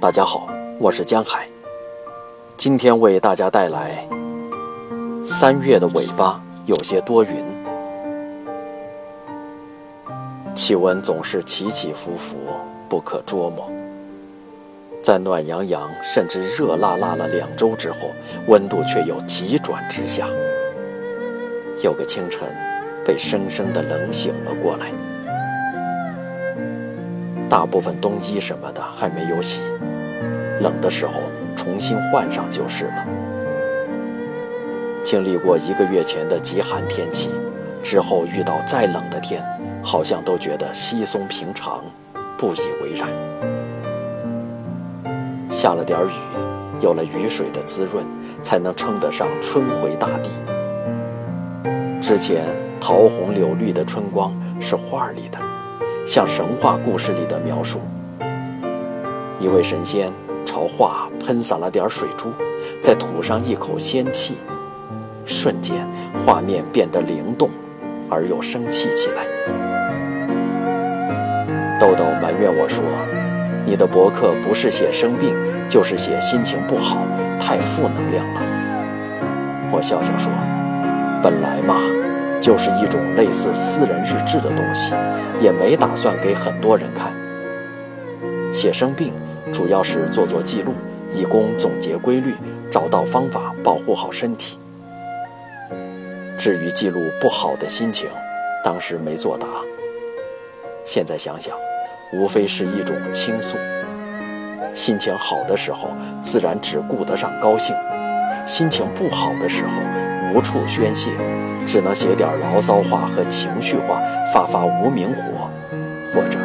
[0.00, 0.46] 大家好，
[0.78, 1.48] 我是江海。
[2.56, 4.06] 今天为大家带来
[5.24, 7.44] 三月的尾巴有些多云，
[10.54, 12.36] 气温总是起起伏伏，
[12.88, 13.68] 不可捉摸。
[15.02, 17.96] 在暖洋洋甚至热辣辣了两周之后，
[18.46, 20.28] 温度却又急转直下。
[21.82, 22.48] 有个清晨，
[23.04, 24.92] 被生生的冷醒了过来。
[27.50, 29.62] 大部分冬衣什么的还没有洗，
[30.60, 31.14] 冷的时候
[31.56, 33.06] 重新换上就是了。
[35.04, 37.30] 经历过一个月前的极寒天气，
[37.82, 39.42] 之后遇到再冷的天，
[39.82, 41.82] 好像都觉得稀松平常，
[42.36, 43.08] 不以为然。
[45.50, 46.10] 下了点雨，
[46.80, 48.04] 有了雨水的滋润，
[48.42, 50.30] 才能称得上春回大地。
[52.02, 52.44] 之前
[52.80, 55.38] 桃红柳绿的春光是画里的。
[56.06, 57.80] 像神话故事里的描述，
[59.38, 60.10] 一位神仙
[60.58, 62.32] 朝画喷洒了点水珠，
[62.82, 64.38] 再吐上一口仙气，
[65.24, 65.86] 瞬间
[66.26, 67.48] 画面变得灵动
[68.10, 69.24] 而又生气起来。
[71.78, 72.82] 豆豆埋怨我说
[73.64, 75.32] ：“你的博客不是写生病，
[75.68, 77.06] 就是写心情不好，
[77.40, 78.42] 太负能量了。”
[79.70, 80.32] 我笑笑说
[81.22, 81.76] ：“本来嘛。”
[82.42, 84.92] 就是一种类似私人日志的东西，
[85.40, 87.12] 也没打算给很多人看。
[88.52, 89.12] 写生病
[89.52, 90.74] 主要是做做记录，
[91.12, 92.34] 以供总结规律，
[92.70, 94.58] 找到方法保护好身体。
[96.38, 98.08] 至于记录不好的心情，
[98.64, 99.46] 当时没作答。
[100.84, 101.54] 现在想想，
[102.12, 103.56] 无非是一种倾诉。
[104.72, 105.88] 心情好的时候，
[106.22, 107.74] 自然只顾得上高兴；
[108.46, 109.70] 心情不好的时候，
[110.32, 111.10] 无处宣泄，
[111.66, 114.00] 只能写点牢骚话和情绪话，
[114.32, 115.50] 发发无名火，
[116.14, 116.38] 或者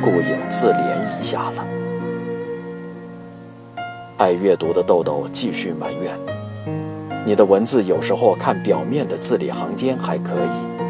[0.00, 1.66] 顾影自怜一下了。
[4.22, 6.16] 爱阅读的豆豆继续埋怨
[7.26, 10.84] ：“你的文字有时候看表面的字里行间还可以，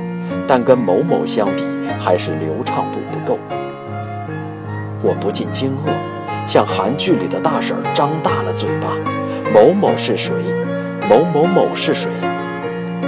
[0.46, 1.64] 但跟某某相比，
[1.98, 3.38] 还是流畅度不够。”
[5.02, 8.88] 我不禁惊愕，像韩剧里的大婶张大了嘴巴
[9.50, 10.34] ：“某某是谁？”
[11.08, 12.10] 某某某是谁？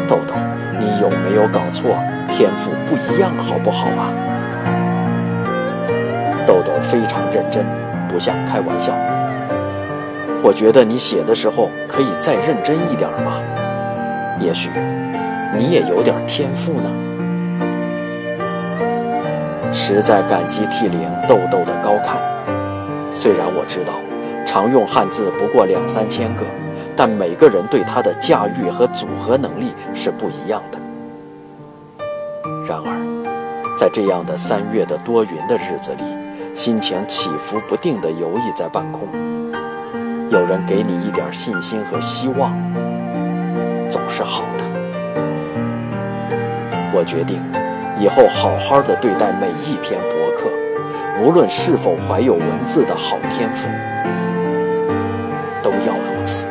[0.09, 0.35] 豆豆，
[0.81, 1.91] 你有没有搞错？
[2.31, 4.09] 天赋不一样，好不好啊？
[6.47, 7.67] 豆豆非常认真，
[8.09, 8.95] 不像开玩笑。
[10.45, 13.41] 我觉得你写的时候可以再认真一点嘛。
[14.39, 14.69] 也许
[15.57, 16.91] 你也有点天赋呢。
[19.73, 22.21] 实在感激涕零豆豆的高看。
[23.11, 23.95] 虽然我知道，
[24.45, 26.43] 常用汉字不过两三千个。
[26.97, 30.79] 但每个人对它的驾驭和组合能力是不一样的。
[32.69, 36.05] 然而，在这样的三月的多云的日子里，
[36.55, 39.09] 心情起伏不定地游弋在半空，
[40.35, 42.53] 有人给你一点信心和希望
[43.89, 44.65] 总是好的。
[46.93, 47.41] 我决定
[48.01, 50.51] 以后好好的对待每一篇博客
[51.23, 53.69] 无论是否怀有文字的好天赋
[55.63, 56.49] 都要如此。